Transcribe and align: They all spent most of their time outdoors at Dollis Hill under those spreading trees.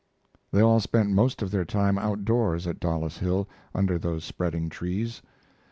They 0.51 0.61
all 0.61 0.79
spent 0.79 1.11
most 1.11 1.43
of 1.43 1.51
their 1.51 1.63
time 1.63 1.99
outdoors 1.99 2.65
at 2.65 2.79
Dollis 2.79 3.19
Hill 3.19 3.47
under 3.75 3.99
those 3.99 4.25
spreading 4.25 4.67
trees. 4.67 5.21